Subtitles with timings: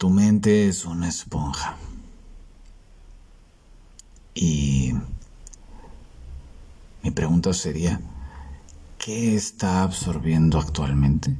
[0.00, 1.76] Tu mente es una esponja.
[4.34, 4.94] Y
[7.02, 8.00] mi pregunta sería,
[8.96, 11.36] ¿qué está absorbiendo actualmente?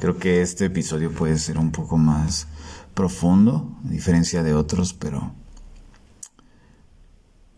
[0.00, 2.46] Creo que este episodio puede ser un poco más
[2.94, 5.34] profundo, a diferencia de otros, pero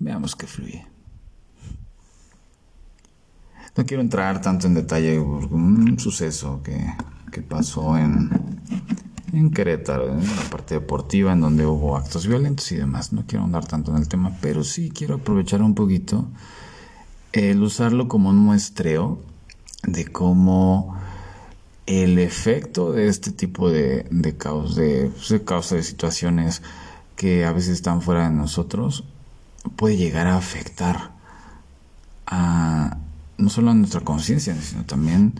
[0.00, 0.84] veamos que fluye.
[3.76, 6.92] No quiero entrar tanto en detalle por un suceso que,
[7.40, 8.30] pasó en,
[9.32, 13.14] en Querétaro, en la parte deportiva, en donde hubo actos violentos y demás.
[13.14, 16.26] No quiero andar tanto en el tema, pero sí quiero aprovechar un poquito
[17.32, 19.18] el usarlo como un muestreo
[19.84, 20.96] de cómo
[21.86, 26.62] el efecto de este tipo de, de, caos, de, de causa de situaciones
[27.16, 29.04] que a veces están fuera de nosotros
[29.76, 31.12] puede llegar a afectar
[32.26, 32.98] a,
[33.38, 35.34] no solo a nuestra conciencia, sino también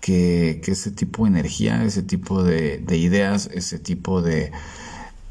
[0.00, 4.52] que, ese tipo de energía, ese tipo de, ideas, ese tipo de,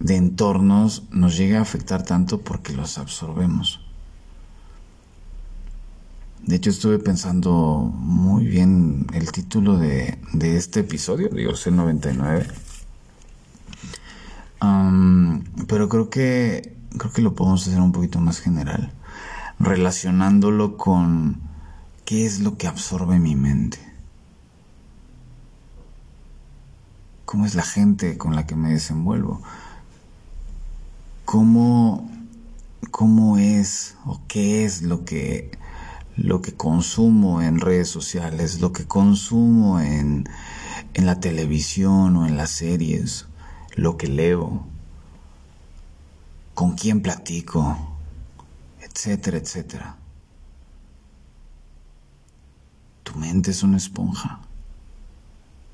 [0.07, 3.81] entornos nos llegue a afectar tanto porque los absorbemos.
[6.45, 12.47] De hecho, estuve pensando muy bien el título de, de este episodio, digo, C99.
[15.67, 18.93] pero creo que, creo que lo podemos hacer un poquito más general,
[19.59, 21.49] relacionándolo con
[22.09, 23.77] ¿Qué es lo que absorbe mi mente?
[27.29, 29.39] ¿Cómo es la gente con la que me desenvuelvo?
[31.25, 32.09] ¿Cómo,
[32.89, 35.51] cómo es o qué es lo que,
[36.17, 40.27] lo que consumo en redes sociales, lo que consumo en,
[40.95, 43.27] en la televisión o en las series,
[43.75, 44.65] lo que leo,
[46.55, 47.77] con quién platico,
[48.81, 49.97] etcétera, etcétera?
[53.03, 54.48] Tu mente es una esponja.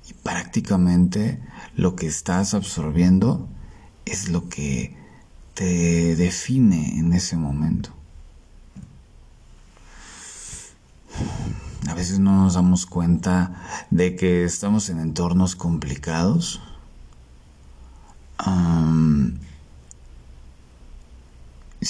[0.08, 1.42] Y prácticamente
[1.76, 3.48] lo que estás absorbiendo
[4.06, 4.96] es lo que
[5.54, 7.92] te define en ese momento.
[11.88, 16.62] A veces no nos damos cuenta de que estamos en entornos complicados.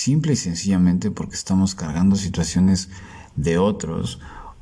[0.06, 2.90] simple y sencillamente porque estamos cargando situaciones
[3.36, 4.20] de otros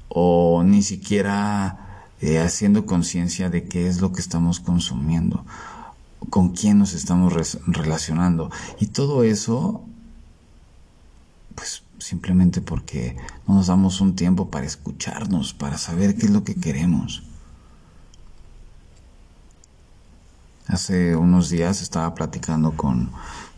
[0.07, 1.82] o ni siquiera
[2.25, 5.44] eh, haciendo conciencia de qué es lo que estamos consumiendo,
[6.29, 7.34] con quién nos estamos
[7.67, 8.50] relacionando.
[8.79, 9.84] Y todo eso,
[11.53, 16.45] pues simplemente porque no nos damos un tiempo para escucharnos, para saber qué es lo
[16.45, 17.23] que queremos.
[20.67, 23.12] Hace unos días estaba platicando con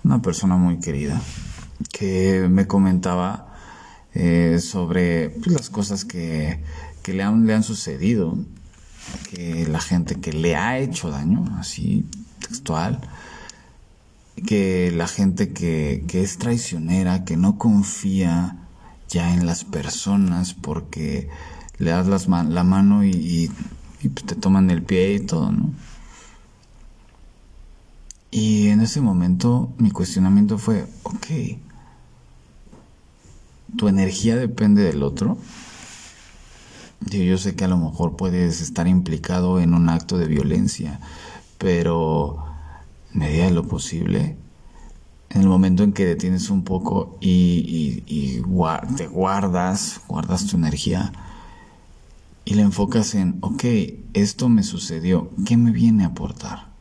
[0.04, 1.22] una persona muy querida
[1.92, 3.54] que me comentaba
[4.16, 6.64] eh, sobre pues, las cosas que,
[7.14, 8.38] le, han, le han sucedido,
[9.30, 12.06] que la gente que le ha hecho daño, así
[12.40, 13.02] textual,
[14.46, 18.58] que la gente que, que es traicionera, que no confía
[19.10, 21.30] ya en las personas porque
[21.78, 23.50] le das las la mano y,
[24.02, 25.72] y, pues, te toman el pie y todo, ¿no?
[28.32, 31.28] Y en ese momento mi cuestionamiento fue, ok,
[33.78, 35.38] tu energía depende del otro.
[37.02, 41.00] Yo, sé que a lo mejor puedes estar implicado en un acto de violencia,
[41.58, 42.44] pero
[43.14, 44.38] medida de lo posible,
[45.30, 48.42] en el momento en que detienes un poco y,
[48.98, 51.12] te guardas, guardas tu energía
[52.46, 53.64] y le enfocas en, ok,
[54.14, 56.74] esto me sucedió, ¿qué me viene a aportar?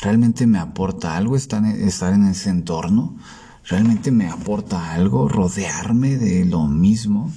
[0.00, 3.16] ¿Realmente me aporta algo estar en ese entorno?
[3.64, 7.32] ¿Realmente me aporta algo rodearme de lo mismo?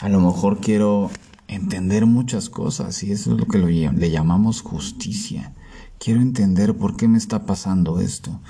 [0.00, 1.10] A lo mejor quiero
[1.46, 5.52] entender muchas cosas y eso es lo que le llamamos justicia.
[5.98, 8.40] Quiero entender por qué me está pasando esto.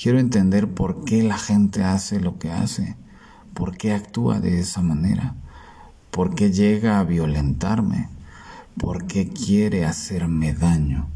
[0.00, 2.96] Quiero entender por qué la gente hace lo que hace,
[3.52, 5.34] por qué actúa de esa manera,
[6.10, 8.08] por qué llega a violentarme,
[8.78, 11.06] por qué quiere hacerme daño.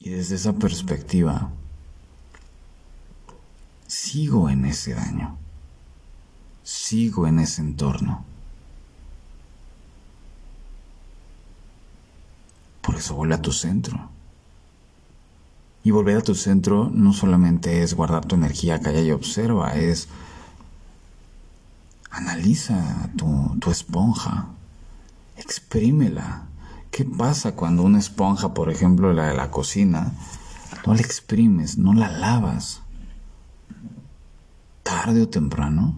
[0.00, 1.50] Y desde esa perspectiva,
[3.86, 5.36] sigo en ese daño,
[6.62, 8.24] sigo en ese entorno.
[12.80, 14.10] Por eso vuelve a tu centro.
[15.84, 20.08] Y volver a tu centro no solamente es guardar tu energía, calla y observa, es
[22.10, 24.48] analiza tu, tu esponja,
[25.36, 26.46] exprímela,
[26.92, 30.12] ¿Qué pasa cuando una esponja, por ejemplo, la de la cocina,
[30.86, 32.82] no la exprimes, no la lavas?
[34.82, 35.94] Tarde o temprano,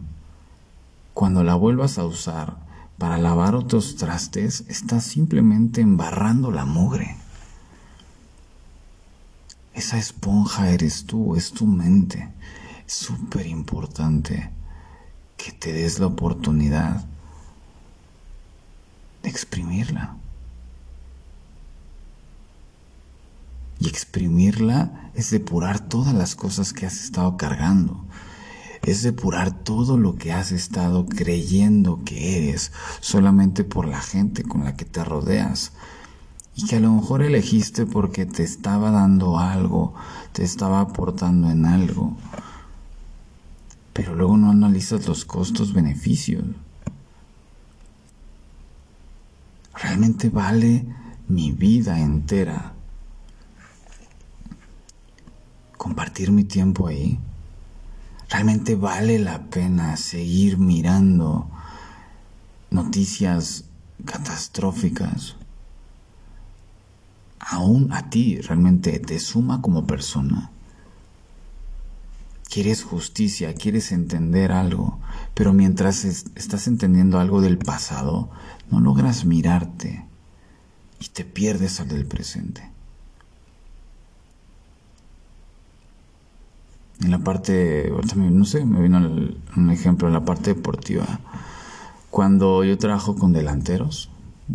[1.15, 2.57] cuando la vuelvas a usar
[2.99, 7.17] para lavar otros trastes, estás simplemente embarrando la mugre.
[9.75, 12.29] Esa esponja eres tú, es tu mente.
[12.87, 14.51] Es súper importante
[15.37, 17.05] que te des la oportunidad
[19.23, 20.17] de exprimirla.
[23.81, 28.05] Y exprimirla es depurar todas las cosas que has estado cargando.
[28.85, 32.71] Es depurar todo lo que has estado creyendo que eres
[33.01, 35.73] solamente por la gente con la que te rodeas.
[36.55, 39.95] Y que a lo mejor elegiste porque te estaba dando algo,
[40.33, 42.17] te estaba aportando en algo.
[43.95, 46.45] Pero luego no analizas los costos, beneficios.
[49.75, 50.85] ¿Realmente vale
[51.27, 52.75] mi vida entera
[55.77, 57.19] compartir mi tiempo ahí?
[58.35, 61.49] ¿Realmente vale la pena seguir mirando
[62.69, 63.63] noticias
[64.05, 65.37] catastróficas?
[67.39, 70.51] Aún a ti realmente te suma como persona.
[72.51, 74.99] Quieres justicia, quieres entender algo,
[75.35, 78.31] pero mientras estás entendiendo algo del pasado,
[78.69, 80.07] no logras mirarte
[80.99, 82.74] y te pierdes al del presente.
[87.05, 91.21] En la parte, no sé, me vino un ejemplo en la parte deportiva.
[92.09, 94.09] Cuando yo trabajo con delanteros,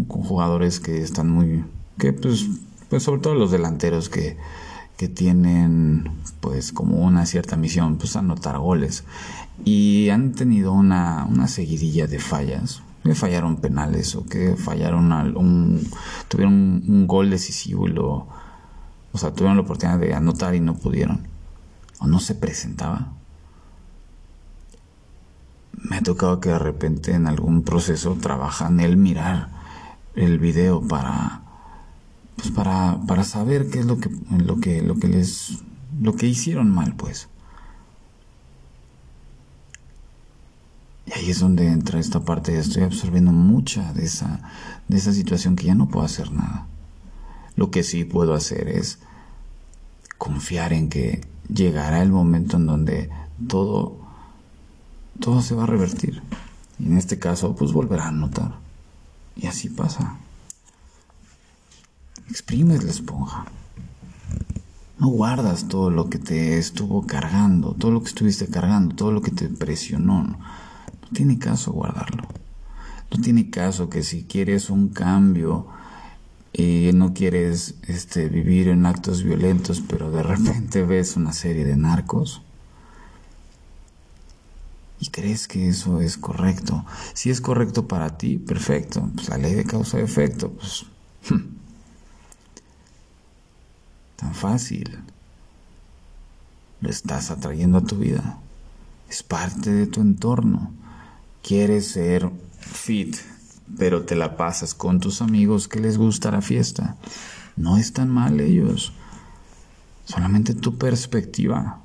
[0.07, 1.63] con jugadores que están muy,
[1.99, 2.47] que pues,
[2.89, 4.35] pues sobre todo los delanteros que,
[4.97, 6.09] que tienen
[6.39, 9.03] pues como una cierta misión, pues anotar goles.
[9.63, 15.87] Y han tenido una, una seguidilla de fallas, que fallaron penales o que fallaron un,
[16.27, 18.27] tuvieron un, gol decisivo y lo,
[19.11, 21.28] o sea, tuvieron la oportunidad de anotar y no pudieron
[21.99, 23.13] o no se presentaba.
[25.73, 29.49] Me ha tocado que de repente en algún proceso trabajan el mirar
[30.15, 31.41] el video para
[32.35, 35.59] pues para, para saber qué es lo que lo que lo que les
[35.99, 37.29] lo que hicieron mal pues.
[41.05, 42.57] Y ahí es donde entra esta parte.
[42.57, 44.41] Estoy absorbiendo mucha de esa
[44.87, 46.67] de esa situación que ya no puedo hacer nada.
[47.55, 48.99] Lo que sí puedo hacer es
[50.17, 51.21] confiar en que
[51.53, 53.09] llegará el momento en donde
[53.47, 53.97] todo,
[55.19, 56.21] todo se va a revertir.
[56.79, 58.55] Y en este caso, pues volverá a notar.
[59.35, 60.17] Y así pasa.
[62.29, 63.45] Exprimes la esponja.
[64.99, 69.21] No guardas todo lo que te estuvo cargando, todo lo que estuviste cargando, todo lo
[69.21, 70.23] que te presionó.
[70.23, 72.27] No, no tiene caso guardarlo.
[73.11, 75.67] No tiene caso que si quieres un cambio
[76.53, 81.77] y no quieres este, vivir en actos violentos, pero de repente ves una serie de
[81.77, 82.41] narcos
[84.99, 86.85] y crees que eso es correcto.
[87.13, 89.09] Si es correcto para ti, perfecto.
[89.15, 90.85] Pues la ley de causa y efecto, pues...
[94.17, 94.99] Tan fácil.
[96.81, 98.39] Lo estás atrayendo a tu vida.
[99.09, 100.73] Es parte de tu entorno.
[101.41, 102.29] Quieres ser
[102.59, 103.15] fit,
[103.77, 106.95] pero te la pasas con tus amigos que les gusta la fiesta.
[107.55, 108.93] No están mal ellos,
[110.05, 111.81] solamente tu perspectiva.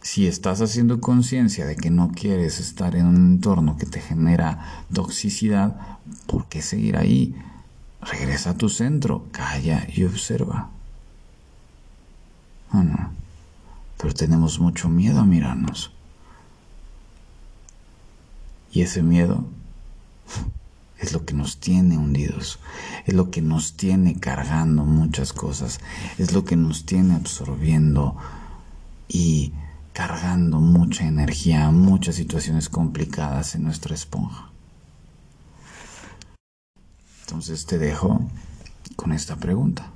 [0.00, 4.84] Si estás haciendo conciencia de que no quieres estar en un entorno que te genera
[4.92, 7.34] toxicidad, ¿por qué seguir ahí?
[8.02, 10.68] Regresa a tu centro, calla y observa.
[12.70, 13.10] Ah.
[13.96, 15.90] Pero tenemos mucho miedo a mirarnos.
[18.70, 19.46] Y ese miedo
[20.98, 22.58] es lo que nos tiene hundidos,
[23.04, 25.80] es lo que nos tiene cargando muchas cosas,
[26.18, 28.16] es lo que nos tiene absorbiendo
[29.08, 29.52] y
[29.92, 34.50] cargando mucha energía, muchas situaciones complicadas en nuestra esponja.
[37.22, 38.20] Entonces te dejo
[38.96, 39.90] con esta pregunta.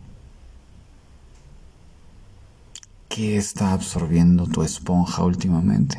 [3.08, 5.98] ¿Qué está absorbiendo tu esponja últimamente?